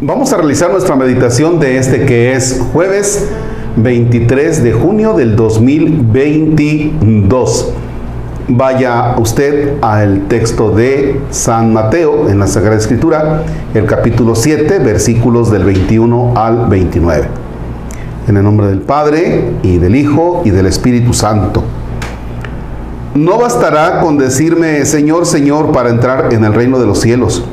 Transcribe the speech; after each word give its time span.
Vamos 0.00 0.32
a 0.32 0.36
realizar 0.36 0.70
nuestra 0.70 0.94
meditación 0.94 1.58
de 1.58 1.76
este 1.76 2.06
que 2.06 2.32
es 2.32 2.64
jueves 2.72 3.28
23 3.76 4.62
de 4.62 4.72
junio 4.72 5.14
del 5.14 5.34
2022. 5.34 7.72
Vaya 8.48 9.16
usted 9.18 9.74
al 9.82 10.28
texto 10.28 10.70
de 10.70 11.20
San 11.30 11.72
Mateo 11.72 12.30
en 12.30 12.38
la 12.38 12.46
Sagrada 12.46 12.76
Escritura, 12.76 13.42
el 13.74 13.86
capítulo 13.86 14.34
7, 14.34 14.78
versículos 14.78 15.50
del 15.50 15.64
21 15.64 16.34
al 16.36 16.68
29. 16.68 17.26
En 18.28 18.36
el 18.36 18.44
nombre 18.44 18.68
del 18.68 18.80
Padre 18.80 19.52
y 19.62 19.78
del 19.78 19.96
Hijo 19.96 20.42
y 20.44 20.50
del 20.50 20.66
Espíritu 20.66 21.12
Santo. 21.12 21.64
No 23.14 23.38
bastará 23.38 24.00
con 24.00 24.18
decirme 24.18 24.84
Señor, 24.84 25.26
Señor 25.26 25.72
para 25.72 25.90
entrar 25.90 26.32
en 26.32 26.44
el 26.44 26.54
reino 26.54 26.78
de 26.78 26.86
los 26.86 27.00
cielos 27.00 27.44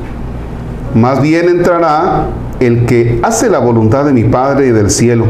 más 0.96 1.20
bien 1.20 1.48
entrará 1.50 2.28
el 2.58 2.86
que 2.86 3.20
hace 3.22 3.50
la 3.50 3.58
voluntad 3.58 4.06
de 4.06 4.14
mi 4.14 4.24
Padre 4.24 4.68
y 4.68 4.70
del 4.70 4.90
cielo. 4.90 5.26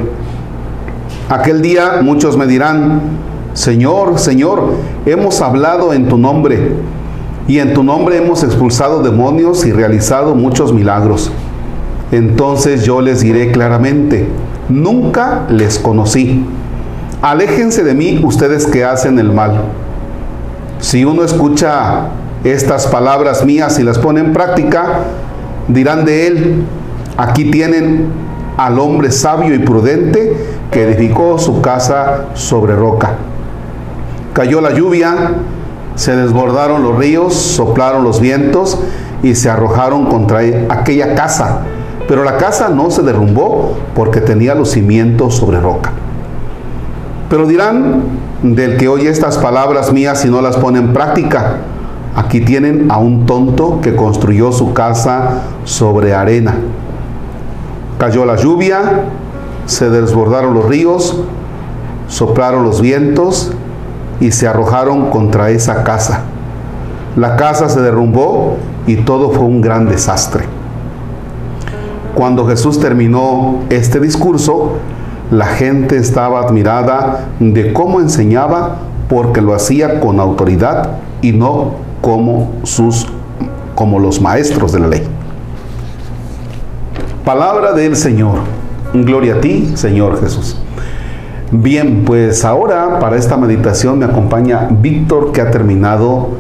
Aquel 1.29 1.61
día 1.61 2.01
muchos 2.03 2.37
me 2.37 2.47
dirán, 2.47 3.01
Señor, 3.53 4.19
Señor, 4.19 4.75
hemos 5.07 5.41
hablado 5.41 5.93
en 5.93 6.09
tu 6.09 6.19
nombre, 6.19 6.75
y 7.49 7.59
en 7.59 7.75
tu 7.75 7.83
nombre 7.83 8.19
hemos 8.19 8.45
expulsado 8.45 9.03
demonios 9.03 9.67
y 9.67 9.73
realizado 9.73 10.37
muchos 10.37 10.73
milagros. 10.73 11.33
Entonces 12.13 12.85
yo 12.85 13.01
les 13.01 13.21
diré 13.21 13.51
claramente, 13.51 14.29
nunca 14.69 15.47
les 15.49 15.81
conocí. 15.81 16.45
Aléjense 17.23 17.83
de 17.83 17.95
mí 17.95 18.21
ustedes 18.23 18.67
que 18.67 18.85
hacen 18.85 19.19
el 19.19 19.33
mal. 19.33 19.63
Si 20.79 21.05
uno 21.05 21.23
escucha 21.23 22.09
estas 22.45 22.87
palabras 22.87 23.45
mías 23.45 23.79
y 23.79 23.83
las 23.83 23.99
pone 23.99 24.21
en 24.21 24.33
práctica, 24.33 25.01
dirán 25.69 26.05
de 26.05 26.27
él, 26.27 26.65
aquí 27.17 27.51
tienen 27.51 28.09
al 28.57 28.79
hombre 28.79 29.11
sabio 29.11 29.55
y 29.55 29.59
prudente 29.59 30.37
que 30.71 30.85
edificó 30.85 31.39
su 31.39 31.61
casa 31.61 32.27
sobre 32.35 32.75
roca. 32.75 33.15
Cayó 34.33 34.61
la 34.61 34.75
lluvia, 34.75 35.35
se 35.95 36.15
desbordaron 36.15 36.83
los 36.83 36.97
ríos, 36.97 37.35
soplaron 37.35 38.05
los 38.05 38.21
vientos 38.21 38.79
y 39.23 39.35
se 39.35 39.49
arrojaron 39.49 40.07
contra 40.07 40.41
aquella 40.69 41.15
casa. 41.15 41.63
Pero 42.07 42.23
la 42.23 42.37
casa 42.37 42.69
no 42.69 42.91
se 42.91 43.03
derrumbó 43.03 43.77
porque 43.95 44.21
tenía 44.21 44.55
los 44.55 44.71
cimientos 44.71 45.37
sobre 45.37 45.59
roca. 45.59 45.93
Pero 47.29 47.47
dirán 47.47 48.03
del 48.55 48.77
que 48.77 48.89
oye 48.89 49.09
estas 49.09 49.39
palabras 49.39 49.93
mías 49.93 50.25
y 50.25 50.29
no 50.29 50.41
las 50.41 50.57
pone 50.57 50.79
en 50.79 50.93
práctica, 50.93 51.61
Aquí 52.17 52.41
tienen 52.41 52.91
a 52.91 52.97
un 52.97 53.27
tonto 53.27 53.83
que 53.83 53.95
construyó 53.95 54.51
su 54.51 54.73
casa 54.73 55.43
sobre 55.65 56.15
arena. 56.15 56.55
Cayó 57.99 58.25
la 58.25 58.37
lluvia, 58.37 59.03
se 59.67 59.91
desbordaron 59.91 60.55
los 60.55 60.65
ríos, 60.65 61.21
soplaron 62.09 62.65
los 62.65 62.81
vientos 62.81 63.53
y 64.19 64.31
se 64.31 64.49
arrojaron 64.49 65.11
contra 65.11 65.51
esa 65.51 65.85
casa. 65.85 66.23
La 67.17 67.37
casa 67.37 67.69
se 67.69 67.83
derrumbó 67.83 68.57
y 68.87 68.97
todo 68.97 69.31
fue 69.31 69.45
un 69.45 69.61
gran 69.61 69.87
desastre. 69.87 70.45
Cuando 72.15 72.47
Jesús 72.47 72.81
terminó 72.81 73.59
este 73.69 74.01
discurso, 74.01 74.77
la 75.31 75.47
gente 75.47 75.97
estaba 75.97 76.41
admirada 76.41 77.27
de 77.41 77.73
cómo 77.73 78.01
enseñaba 78.01 78.77
porque 79.09 79.41
lo 79.41 79.55
hacía 79.55 80.01
con 80.01 80.21
autoridad 80.21 80.99
y 81.23 81.33
no 81.33 81.73
como, 82.01 82.53
sus, 82.63 83.07
como 83.75 83.99
los 83.99 84.21
maestros 84.21 84.73
de 84.73 84.81
la 84.81 84.89
ley. 84.89 85.03
Palabra 87.25 87.73
del 87.73 87.97
Señor. 87.97 88.39
Gloria 88.95 89.37
a 89.37 89.41
ti, 89.41 89.73
Señor 89.75 90.21
Jesús. 90.21 90.57
Bien, 91.51 92.05
pues 92.05 92.45
ahora 92.45 92.99
para 92.99 93.17
esta 93.17 93.37
meditación 93.37 93.99
me 93.99 94.05
acompaña 94.05 94.69
Víctor 94.71 95.33
que 95.33 95.41
ha 95.41 95.51
terminado 95.51 96.31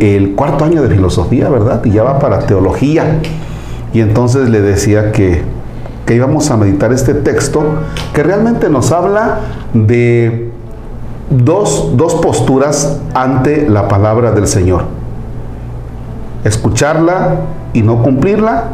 el 0.00 0.34
cuarto 0.34 0.64
año 0.64 0.82
de 0.82 0.88
filosofía, 0.88 1.48
¿verdad? 1.48 1.84
Y 1.84 1.90
ya 1.90 2.02
va 2.02 2.18
para 2.18 2.40
teología. 2.46 3.20
Y 3.92 4.00
entonces 4.00 4.48
le 4.48 4.60
decía 4.60 5.12
que, 5.12 5.42
que 6.06 6.14
íbamos 6.14 6.50
a 6.50 6.56
meditar 6.56 6.92
este 6.92 7.14
texto 7.14 7.62
que 8.12 8.22
realmente 8.22 8.68
nos 8.68 8.92
habla 8.92 9.40
de 9.72 10.50
dos, 11.30 12.20
posturas 12.22 13.00
ante 13.14 13.68
la 13.68 13.88
palabra 13.88 14.32
del 14.32 14.46
Señor. 14.46 14.84
Escucharla 16.44 17.36
y 17.72 17.82
no 17.82 18.02
cumplirla 18.02 18.64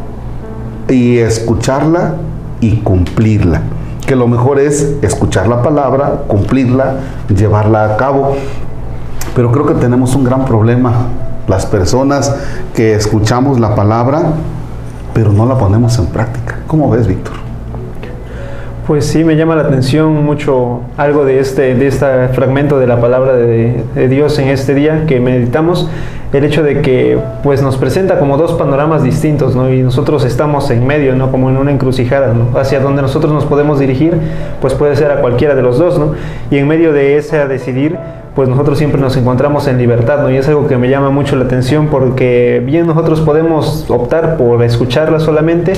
y 0.89 1.19
escucharla 1.19 2.15
y 2.61 2.77
cumplirla. 2.79 3.63
Que 4.07 4.17
lo 4.17 4.27
mejor 4.27 4.59
es 4.59 4.97
escuchar 5.03 5.49
la 5.49 5.63
palabra, 5.63 6.23
cumplirla, 6.27 6.97
llevarla 7.35 7.85
a 7.85 7.97
cabo. 7.97 8.37
Pero 9.37 9.53
creo 9.53 9.67
que 9.67 9.75
tenemos 9.75 10.15
un 10.15 10.25
gran 10.25 10.47
problema. 10.47 10.93
Las 11.47 11.67
personas 11.67 12.35
que 12.75 12.95
escuchamos 12.95 13.61
la 13.61 13.75
palabra, 13.75 14.33
pero 15.13 15.33
no 15.33 15.47
la 15.47 15.59
ponemos 15.59 15.99
en 15.99 16.07
práctica. 16.07 16.48
¿Cómo 16.69 16.91
ves, 16.91 17.07
Víctor? 17.07 17.33
Pues 18.87 19.07
sí, 19.07 19.25
me 19.25 19.37
llama 19.37 19.57
la 19.57 19.63
atención 19.63 20.23
mucho 20.23 20.83
algo 20.99 21.25
de 21.25 21.41
este, 21.41 21.75
de 21.75 21.87
este 21.87 22.29
fragmento 22.29 22.79
de 22.79 22.87
la 22.87 23.01
palabra 23.01 23.33
de, 23.33 24.09
Dios 24.11 24.39
en 24.39 24.49
este 24.49 24.75
día 24.75 25.07
que 25.07 25.19
meditamos, 25.19 25.89
el 26.35 26.45
hecho 26.45 26.63
de 26.63 26.83
que 26.83 27.19
pues 27.43 27.63
nos 27.63 27.79
presenta 27.79 28.19
como 28.19 28.37
dos 28.37 28.53
panoramas 28.53 29.03
distintos, 29.03 29.57
¿no? 29.57 29.73
Y 29.73 29.83
nosotros 29.83 30.27
estamos 30.27 30.71
en 30.71 30.87
medio, 30.87 31.15
¿no? 31.15 31.31
Como 31.31 31.49
en 31.49 31.57
una 31.57 31.73
encrucijada, 31.73 32.35
¿no? 32.35 32.59
Hacia 32.59 32.81
donde 32.81 33.01
nosotros 33.01 33.33
nos 33.33 33.47
podemos 33.47 33.79
dirigir, 33.79 34.19
pues 34.61 34.75
puede 34.75 34.95
ser 34.95 35.11
a 35.11 35.23
cualquiera 35.23 35.55
de 35.55 35.63
los 35.63 35.79
dos, 35.79 35.99
¿no? 35.99 36.13
Y 36.51 36.59
en 36.59 36.69
medio 36.69 36.93
de 36.93 37.17
ese 37.17 37.39
a 37.39 37.49
decidir, 37.49 37.97
pues 38.35 38.47
nosotros 38.47 38.77
siempre 38.77 39.01
nos 39.01 39.17
encontramos 39.17 39.67
en 39.69 39.79
libertad, 39.79 40.21
¿no? 40.21 40.31
Y 40.31 40.37
es 40.37 40.47
algo 40.49 40.69
que 40.69 40.77
me 40.77 40.91
llama 40.91 41.09
mucho 41.09 41.35
la 41.37 41.47
atención 41.47 41.87
porque 41.87 42.63
bien 42.63 42.87
nosotros 42.87 43.23
podemos 43.23 43.87
optar 43.89 44.37
por 44.37 44.63
escucharla 44.63 45.19
solamente 45.19 45.73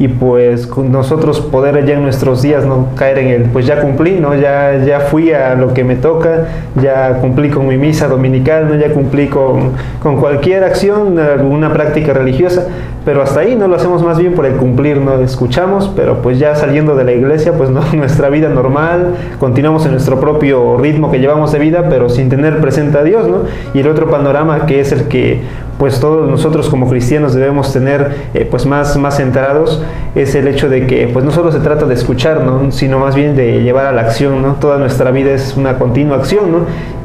y 0.00 0.08
pues 0.08 0.66
nosotros 0.78 1.42
poder 1.42 1.84
ya 1.84 1.94
en 1.94 2.02
nuestros 2.02 2.40
días 2.40 2.64
no 2.64 2.88
caer 2.96 3.18
en 3.18 3.28
el 3.28 3.42
pues 3.50 3.66
ya 3.66 3.82
cumplí 3.82 4.18
no 4.18 4.34
ya 4.34 4.82
ya 4.82 5.00
fui 5.00 5.30
a 5.30 5.54
lo 5.54 5.74
que 5.74 5.84
me 5.84 5.94
toca 5.94 6.46
ya 6.80 7.18
cumplí 7.20 7.50
con 7.50 7.68
mi 7.68 7.76
misa 7.76 8.08
dominical 8.08 8.66
no 8.66 8.76
ya 8.76 8.94
cumplí 8.94 9.28
con, 9.28 9.72
con 10.02 10.16
cualquier 10.16 10.64
acción 10.64 11.18
alguna 11.18 11.70
práctica 11.70 12.14
religiosa 12.14 12.66
pero 13.04 13.20
hasta 13.20 13.40
ahí 13.40 13.56
no 13.56 13.68
lo 13.68 13.76
hacemos 13.76 14.02
más 14.02 14.18
bien 14.18 14.32
por 14.32 14.46
el 14.46 14.54
cumplir 14.54 14.96
no 14.96 15.20
escuchamos 15.20 15.92
pero 15.94 16.22
pues 16.22 16.38
ya 16.38 16.54
saliendo 16.54 16.96
de 16.96 17.04
la 17.04 17.12
iglesia 17.12 17.52
pues 17.52 17.68
no 17.68 17.82
nuestra 17.92 18.30
vida 18.30 18.48
normal 18.48 19.16
continuamos 19.38 19.84
en 19.84 19.92
nuestro 19.92 20.18
propio 20.18 20.78
ritmo 20.78 21.10
que 21.10 21.18
llevamos 21.18 21.52
de 21.52 21.58
vida 21.58 21.88
pero 21.90 22.08
sin 22.08 22.30
tener 22.30 22.58
presente 22.62 22.96
a 22.96 23.04
Dios 23.04 23.28
no 23.28 23.42
y 23.74 23.80
el 23.80 23.88
otro 23.88 24.08
panorama 24.08 24.64
que 24.64 24.80
es 24.80 24.92
el 24.92 25.08
que 25.08 25.42
pues 25.80 25.98
todos 25.98 26.28
nosotros 26.28 26.68
como 26.68 26.90
cristianos 26.90 27.32
debemos 27.32 27.72
tener 27.72 28.14
eh, 28.34 28.46
pues 28.48 28.66
más, 28.66 28.98
más 28.98 29.16
centrados 29.16 29.82
es 30.14 30.34
el 30.34 30.46
hecho 30.46 30.68
de 30.68 30.86
que 30.86 31.08
pues 31.08 31.24
no 31.24 31.30
solo 31.30 31.50
se 31.52 31.58
trata 31.60 31.86
de 31.86 31.94
escuchar, 31.94 32.44
¿no? 32.44 32.70
sino 32.70 32.98
más 32.98 33.14
bien 33.14 33.34
de 33.34 33.62
llevar 33.62 33.86
a 33.86 33.92
la 33.92 34.02
acción, 34.02 34.42
¿no? 34.42 34.56
Toda 34.56 34.76
nuestra 34.76 35.10
vida 35.10 35.32
es 35.32 35.56
una 35.56 35.78
continua 35.78 36.18
acción, 36.18 36.52
¿no? 36.52 36.58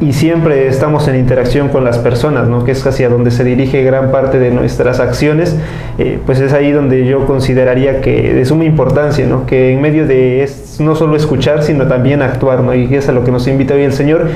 Y 0.06 0.12
siempre 0.12 0.68
estamos 0.68 1.08
en 1.08 1.16
interacción 1.16 1.70
con 1.70 1.86
las 1.86 2.00
personas, 2.00 2.50
¿no? 2.50 2.66
Que 2.66 2.72
es 2.72 2.86
hacia 2.86 3.08
donde 3.08 3.32
se 3.32 3.46
dirige 3.46 3.82
gran 3.84 4.12
parte 4.12 4.40
de 4.40 4.52
nuestras 4.52 5.00
acciones, 5.00 5.56
eh, 5.98 6.20
pues 6.26 6.42
es 6.42 6.52
ahí 6.52 6.74
donde 6.74 7.06
yo 7.06 7.26
consideraría 7.26 8.02
que 8.02 8.34
de 8.34 8.44
suma 8.44 8.66
importancia, 8.66 9.26
¿no? 9.26 9.46
Que 9.46 9.72
en 9.72 9.82
medio 9.82 10.06
de 10.06 10.50
no 10.80 10.96
solo 10.96 11.16
escuchar, 11.16 11.64
sino 11.64 11.88
también 11.88 12.22
actuar, 12.22 12.60
¿no? 12.60 12.76
Y 12.76 12.94
es 12.94 13.08
a 13.08 13.14
lo 13.14 13.24
que 13.24 13.32
nos 13.32 13.48
invita 13.48 13.74
hoy 13.74 13.84
el 13.84 13.94
Señor 13.94 14.28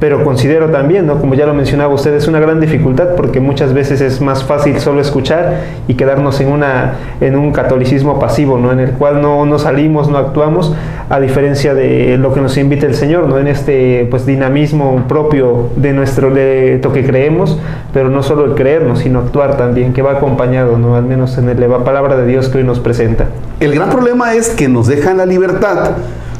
pero 0.00 0.24
considero 0.24 0.70
también, 0.70 1.06
¿no? 1.06 1.18
como 1.18 1.34
ya 1.34 1.46
lo 1.46 1.54
mencionaba 1.54 1.92
usted, 1.94 2.14
es 2.14 2.26
una 2.26 2.40
gran 2.40 2.60
dificultad 2.60 3.14
porque 3.16 3.40
muchas 3.40 3.72
veces 3.72 4.00
es 4.00 4.20
más 4.20 4.44
fácil 4.44 4.78
solo 4.80 5.00
escuchar 5.00 5.60
y 5.88 5.94
quedarnos 5.94 6.40
en, 6.40 6.48
una, 6.48 6.94
en 7.20 7.36
un 7.36 7.52
catolicismo 7.52 8.18
pasivo, 8.18 8.58
¿no? 8.58 8.72
en 8.72 8.80
el 8.80 8.90
cual 8.92 9.22
no, 9.22 9.46
no 9.46 9.58
salimos, 9.58 10.08
no 10.08 10.18
actuamos, 10.18 10.74
a 11.08 11.20
diferencia 11.20 11.74
de 11.74 12.18
lo 12.18 12.34
que 12.34 12.40
nos 12.40 12.56
invita 12.56 12.86
el 12.86 12.94
Señor, 12.94 13.28
¿no? 13.28 13.38
en 13.38 13.46
este 13.46 14.06
pues, 14.10 14.26
dinamismo 14.26 15.04
propio 15.08 15.70
de 15.76 15.92
nuestro 15.92 16.30
de 16.30 16.80
lo 16.82 16.92
que 16.92 17.04
creemos, 17.04 17.58
pero 17.92 18.10
no 18.10 18.22
solo 18.22 18.44
el 18.44 18.54
creernos, 18.54 19.00
sino 19.00 19.20
actuar 19.20 19.56
también, 19.56 19.92
que 19.92 20.02
va 20.02 20.12
acompañado, 20.12 20.78
¿no? 20.78 20.96
al 20.96 21.04
menos 21.04 21.38
en 21.38 21.46
la 21.46 21.78
palabra 21.84 22.16
de 22.16 22.26
Dios 22.26 22.48
que 22.48 22.58
hoy 22.58 22.64
nos 22.64 22.80
presenta. 22.80 23.26
El 23.60 23.74
gran 23.74 23.90
problema 23.90 24.34
es 24.34 24.50
que 24.50 24.68
nos 24.68 24.86
dejan 24.86 25.16
la 25.16 25.26
libertad 25.26 25.92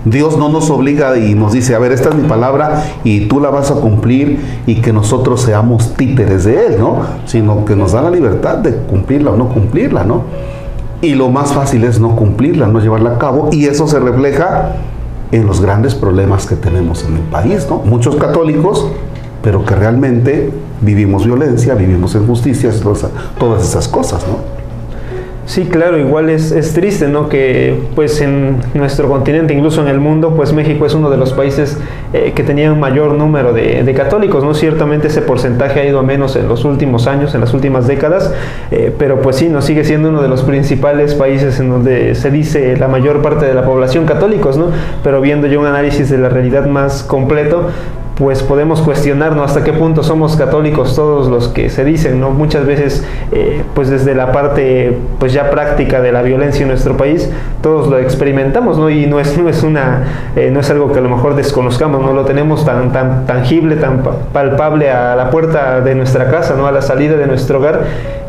Dios 0.04 0.36
no 0.36 0.48
nos 0.48 0.70
obliga 0.70 1.16
y 1.16 1.34
nos 1.34 1.52
dice, 1.52 1.74
a 1.74 1.78
ver, 1.78 1.92
esta 1.92 2.10
es 2.10 2.14
mi 2.14 2.28
palabra 2.28 2.84
y 3.04 3.26
tú 3.26 3.40
la 3.40 3.50
vas 3.50 3.70
a 3.70 3.76
cumplir 3.76 4.38
y 4.66 4.76
que 4.76 4.92
nosotros 4.92 5.40
seamos 5.40 5.94
títeres 5.94 6.44
de 6.44 6.66
Él, 6.66 6.76
¿no? 6.78 6.98
Sino 7.26 7.64
que 7.64 7.74
nos 7.74 7.92
da 7.92 8.02
la 8.02 8.10
libertad 8.10 8.58
de 8.58 8.74
cumplirla 8.76 9.30
o 9.30 9.36
no 9.36 9.48
cumplirla, 9.48 10.04
¿no? 10.04 10.22
Y 11.00 11.14
lo 11.14 11.28
más 11.28 11.52
fácil 11.52 11.84
es 11.84 12.00
no 12.00 12.16
cumplirla, 12.16 12.66
no 12.66 12.80
llevarla 12.80 13.12
a 13.12 13.18
cabo 13.18 13.48
y 13.52 13.66
eso 13.66 13.86
se 13.86 13.98
refleja 13.98 14.72
en 15.32 15.46
los 15.46 15.60
grandes 15.60 15.94
problemas 15.94 16.46
que 16.46 16.56
tenemos 16.56 17.04
en 17.04 17.16
el 17.16 17.22
país, 17.22 17.66
¿no? 17.68 17.78
Muchos 17.78 18.16
católicos 18.16 18.86
pero 19.44 19.62
que 19.62 19.74
realmente 19.74 20.50
vivimos 20.80 21.26
violencia, 21.26 21.74
vivimos 21.74 22.14
injusticias, 22.14 22.80
todas, 22.80 23.62
esas 23.62 23.86
cosas, 23.88 24.26
¿no? 24.26 24.63
Sí, 25.46 25.67
claro, 25.67 25.99
igual 25.99 26.31
es, 26.31 26.52
es, 26.52 26.73
triste, 26.73 27.06
¿no? 27.06 27.29
Que 27.29 27.79
pues 27.94 28.23
en 28.23 28.56
nuestro 28.73 29.08
continente, 29.08 29.52
incluso 29.52 29.82
en 29.82 29.88
el 29.88 30.00
mundo, 30.00 30.35
pues 30.35 30.55
México 30.55 30.87
es 30.87 30.94
uno 30.94 31.11
de 31.11 31.19
los 31.19 31.35
países 31.35 31.79
eh, 32.14 32.32
que 32.35 32.43
tenía 32.43 32.73
un 32.73 32.81
mayor 32.81 33.12
número 33.12 33.52
de, 33.52 33.82
de, 33.82 33.94
católicos, 33.94 34.43
¿no? 34.43 34.55
Ciertamente 34.55 35.08
ese 35.08 35.20
porcentaje 35.20 35.81
ha 35.81 35.85
ido 35.85 35.99
a 35.99 36.02
menos 36.02 36.35
en 36.37 36.49
los 36.49 36.64
últimos 36.64 37.06
años, 37.06 37.35
en 37.35 37.43
las 37.43 37.52
últimas 37.52 37.87
décadas, 37.87 38.32
eh, 38.70 38.91
pero 38.99 39.20
pues 39.20 39.37
sí, 39.37 39.50
nos 39.50 39.67
sigue 39.67 39.85
siendo 39.85 40.08
uno 40.08 40.23
de 40.23 40.29
los 40.29 40.43
principales 40.44 41.14
países 41.14 41.61
en 41.61 41.69
donde 41.69 42.14
se 42.14 42.31
dice 42.31 42.79
la 42.79 42.88
mayor 42.88 43.20
parte 43.20 43.44
de 43.44 43.52
la 43.52 43.67
población 43.67 44.06
católicos, 44.06 44.56
¿no? 44.56 44.69
Pero 45.02 45.20
viendo 45.20 45.46
yo 45.46 45.61
un 45.61 45.67
análisis 45.67 46.08
de 46.08 46.17
la 46.17 46.31
realidad 46.31 46.67
más 46.67 47.02
completo, 47.02 47.69
pues 48.16 48.44
podemos 48.44 48.81
cuestionarnos 48.81 49.50
hasta 49.50 49.64
qué 49.64 49.72
punto 49.72 50.05
somos 50.05 50.37
católicos 50.37 50.94
todos 50.94 51.28
los 51.28 51.49
que 51.49 51.69
se 51.69 51.84
dicen, 51.84 52.20
¿no? 52.20 52.31
Muchas 52.31 52.64
veces, 52.64 53.05
eh, 53.32 53.62
pues 53.75 53.90
desde 53.90 54.14
la 54.14 54.31
parte, 54.31 54.96
pues 55.19 55.32
ya 55.32 55.50
práctica 55.50 56.00
de 56.00 56.12
la 56.12 56.22
violencia 56.22 56.62
en 56.62 56.69
nuestro 56.69 56.96
país, 56.96 57.28
todos 57.61 57.88
lo 57.88 57.99
experimentamos, 57.99 58.78
¿no? 58.78 58.88
Y 58.88 59.06
no 59.06 59.19
es, 59.19 59.37
no 59.43 59.49
es 59.49 59.64
una, 59.64 60.31
eh, 60.37 60.50
no 60.52 60.61
es 60.61 60.70
algo 60.70 60.93
que 60.93 61.00
a 61.00 61.02
lo 61.02 61.08
mejor 61.08 61.34
desconozcamos, 61.34 62.02
no 62.02 62.12
lo 62.12 62.25
tenemos 62.25 62.64
tan, 62.64 62.93
tan 62.93 63.26
tangible, 63.26 63.76
tan 63.76 64.02
palpable 64.32 64.90
a 64.90 65.17
la 65.17 65.31
puerta 65.31 65.81
de 65.81 65.94
nuestra 65.96 66.31
casa, 66.31 66.55
¿no? 66.56 66.69
A 66.69 66.72
la 66.72 66.82
salida 66.82 67.17
de 67.17 67.26
nuestro 67.26 67.58
hogar, 67.58 67.82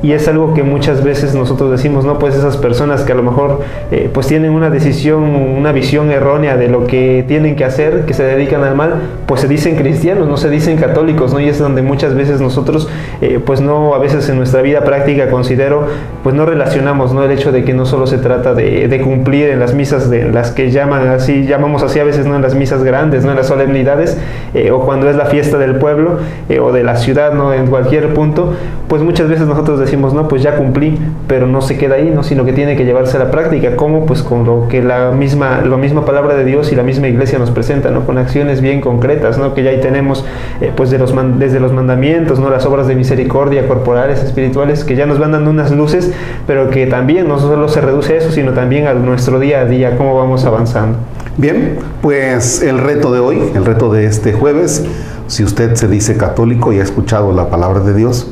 y 0.06 0.14
es 0.14 0.28
algo 0.28 0.54
que 0.54 0.62
muchas 0.62 1.04
veces 1.04 1.34
nosotros 1.34 1.72
decimos, 1.72 2.06
no, 2.06 2.20
pues 2.20 2.36
esas 2.36 2.58
personas 2.58 3.02
que 3.02 3.12
a 3.14 3.16
lo 3.16 3.24
mejor, 3.24 3.62
eh, 3.92 4.08
pues 4.14 4.28
tienen 4.28 4.52
una 4.52 4.70
decisión, 4.70 5.24
una 5.24 5.72
visión 5.72 6.12
errónea 6.12 6.58
de 6.58 6.68
lo 6.68 6.86
que 6.86 7.26
tienen 7.28 7.56
que 7.56 7.66
hacer, 7.66 8.06
que 8.06 8.14
se 8.14 8.24
dedican 8.24 8.64
al 8.64 8.76
mal, 8.76 8.96
pues 9.26 9.42
se 9.42 9.48
dicen 9.48 9.75
cristianos, 9.76 10.28
no 10.28 10.38
se 10.38 10.50
dicen 10.50 10.78
católicos, 10.78 11.34
¿no? 11.34 11.40
Y 11.40 11.50
es 11.50 11.60
donde 11.60 11.82
muchas 11.82 12.16
veces 12.16 12.42
nosotros, 12.42 12.88
eh, 13.22 13.40
pues 13.44 13.62
no, 13.62 13.94
a 13.94 14.00
veces 14.00 14.28
en 14.30 14.38
nuestra 14.38 14.62
vida 14.62 14.84
práctica 14.84 15.30
considero, 15.30 15.88
pues 16.24 16.36
no 16.36 16.46
relacionamos, 16.46 17.14
¿no? 17.14 17.24
El 17.24 17.32
hecho 17.32 17.52
de 17.52 17.64
que 17.64 17.74
no 17.74 17.86
solo 17.86 18.08
se 18.08 18.18
trata 18.18 18.54
de, 18.54 19.02
cumplir 19.04 19.50
en 19.50 19.60
las 19.60 19.74
misas 19.74 20.10
de 20.10 20.32
las 20.32 20.52
que 20.52 20.72
llaman 20.72 21.08
así, 21.10 21.46
llamamos 21.46 21.84
así 21.84 22.00
a 22.00 22.04
veces, 22.04 22.26
¿no? 22.26 22.36
En 22.36 22.42
las 22.42 22.56
misas 22.56 22.84
grandes, 22.84 23.26
¿no? 23.26 23.32
En 23.32 23.38
las 23.38 23.48
solemnidades, 23.48 24.18
eh, 24.54 24.72
o 24.72 24.82
cuando 24.82 25.10
es 25.10 25.16
la 25.16 25.26
fiesta 25.26 25.58
del 25.58 25.76
pueblo, 25.76 26.20
eh, 26.50 26.60
o 26.60 26.72
de 26.72 26.84
la 26.84 26.96
ciudad, 26.96 27.34
¿no? 27.34 27.54
En 27.54 27.68
cualquier 27.68 28.14
punto, 28.14 28.54
pues 28.88 29.02
muchas 29.02 29.28
veces 29.28 29.48
nosotros 29.48 29.80
decimos, 29.80 30.14
no, 30.14 30.28
pues 30.28 30.42
ya 30.42 30.56
cumplí, 30.56 30.98
pero 31.28 31.48
no 31.48 31.62
se 31.62 31.78
queda 31.78 31.96
ahí, 31.96 32.10
¿no? 32.10 32.24
Sino 32.24 32.46
que 32.46 32.54
tiene 32.54 32.76
que 32.76 32.86
llevarse 32.86 33.18
a 33.18 33.20
la 33.20 33.32
práctica, 33.32 33.76
¿cómo? 33.76 34.06
Pues 34.06 34.24
con 34.24 34.46
lo 34.46 34.68
que 34.70 34.82
la 34.82 35.12
misma, 35.12 35.62
la 35.62 35.78
misma 35.78 36.06
palabra 36.06 36.36
de 36.36 36.46
Dios 36.46 36.72
y 36.72 36.76
la 36.76 36.84
misma 36.84 37.08
iglesia 37.08 37.40
nos 37.40 37.52
presenta, 37.52 37.92
¿no? 37.92 38.06
Con 38.06 38.18
acciones 38.18 38.62
bien 38.62 38.82
concretas, 38.82 39.38
¿no? 39.38 39.54
Que 39.54 39.64
ya 39.66 39.72
ahí 39.72 39.82
tenemos 39.82 40.24
eh, 40.62 40.72
pues 40.76 40.90
de 40.90 40.98
los 40.98 41.14
desde 41.38 41.60
los 41.60 41.74
mandamientos, 41.74 42.40
¿no? 42.40 42.50
las 42.50 42.66
obras 42.66 42.88
de 42.88 42.96
misericordia 42.96 43.68
corporales, 43.68 44.24
espirituales, 44.24 44.84
que 44.84 44.96
ya 44.96 45.06
nos 45.06 45.20
van 45.20 45.32
dando 45.32 45.50
unas 45.50 45.72
luces, 45.72 46.12
pero 46.48 46.70
que 46.70 46.88
también 46.88 47.28
no 47.28 47.40
solo 47.40 47.68
se 47.68 47.82
reduce 47.82 48.14
a 48.14 48.18
eso, 48.18 48.32
sino 48.32 48.54
también 48.54 48.88
a 48.88 48.94
nuestro 48.94 49.40
día 49.40 49.62
a 49.62 49.66
día, 49.66 49.98
cómo 49.98 50.16
vamos 50.16 50.46
avanzando. 50.46 50.98
Bien, 51.38 51.80
pues 52.02 52.62
el 52.62 52.78
reto 52.78 53.12
de 53.12 53.20
hoy, 53.20 53.52
el 53.56 53.66
reto 53.66 53.92
de 53.92 54.06
este 54.06 54.32
jueves, 54.32 54.86
si 55.28 55.44
usted 55.44 55.76
se 55.76 55.88
dice 55.88 56.16
católico 56.16 56.72
y 56.72 56.80
ha 56.80 56.84
escuchado 56.84 57.34
la 57.34 57.50
palabra 57.50 57.82
de 57.82 57.94
Dios, 57.94 58.32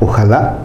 ojalá 0.00 0.60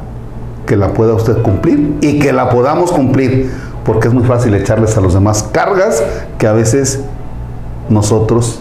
que 0.66 0.78
la 0.78 0.94
pueda 0.94 1.14
usted 1.14 1.42
cumplir 1.42 1.98
y 2.00 2.20
que 2.20 2.32
la 2.32 2.50
podamos 2.50 2.92
cumplir, 2.92 3.50
porque 3.84 4.08
es 4.08 4.14
muy 4.14 4.24
fácil 4.24 4.54
echarles 4.54 4.96
a 4.96 5.02
los 5.02 5.14
demás 5.14 5.44
cargas 5.52 6.04
que 6.38 6.48
a 6.48 6.54
veces 6.54 7.02
nosotros 7.90 8.61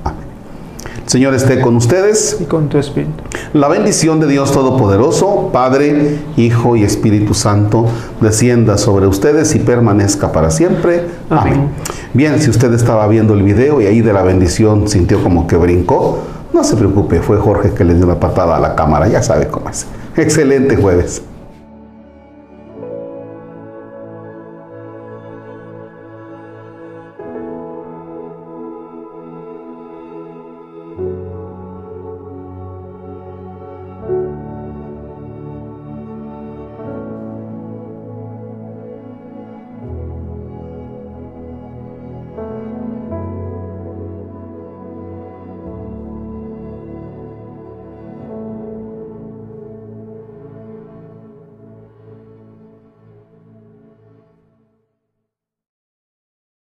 Señor 1.11 1.33
esté 1.33 1.59
con 1.59 1.75
ustedes. 1.75 2.37
Y 2.39 2.45
con 2.45 2.69
tu 2.69 2.77
espíritu. 2.77 3.21
La 3.51 3.67
bendición 3.67 4.21
de 4.21 4.27
Dios 4.27 4.53
Todopoderoso, 4.53 5.49
Padre, 5.51 6.19
Hijo 6.37 6.77
y 6.77 6.85
Espíritu 6.85 7.33
Santo, 7.33 7.85
descienda 8.21 8.77
sobre 8.77 9.07
ustedes 9.07 9.53
y 9.53 9.59
permanezca 9.59 10.31
para 10.31 10.51
siempre. 10.51 11.03
Amén. 11.29 11.53
Amén. 11.53 11.69
Bien, 12.13 12.41
si 12.41 12.49
usted 12.49 12.71
estaba 12.71 13.05
viendo 13.09 13.33
el 13.33 13.43
video 13.43 13.81
y 13.81 13.87
ahí 13.87 13.99
de 13.99 14.13
la 14.13 14.23
bendición 14.23 14.87
sintió 14.87 15.21
como 15.21 15.47
que 15.47 15.57
brincó, 15.57 16.19
no 16.53 16.63
se 16.63 16.77
preocupe, 16.77 17.19
fue 17.19 17.35
Jorge 17.35 17.71
que 17.71 17.83
le 17.83 17.93
dio 17.93 18.05
la 18.05 18.17
patada 18.17 18.55
a 18.55 18.61
la 18.61 18.75
cámara, 18.75 19.09
ya 19.09 19.21
sabe 19.21 19.49
cómo 19.49 19.67
es. 19.67 19.87
Excelente 20.15 20.77
jueves. 20.77 21.23